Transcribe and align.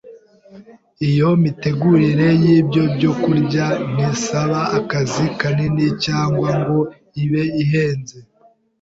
Iyo 1.09 1.29
mitegurire 1.41 2.27
y’ibyo 2.43 2.83
byokurya 2.95 3.65
ntisaba 3.93 4.59
akazi 4.79 5.23
kanini 5.39 5.85
cyangwa 6.05 6.49
ngo 6.59 6.79
ibe 7.23 7.43
ihenze, 7.63 8.17